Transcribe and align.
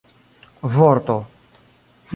vorto 0.75 1.17